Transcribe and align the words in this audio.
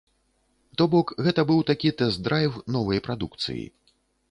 То 0.81 0.87
бок 0.93 1.07
гэта 1.27 1.41
быў 1.51 1.61
такі 1.71 1.93
тэст-драйв 2.01 2.59
новай 2.79 3.05
прадукцыі. 3.11 3.63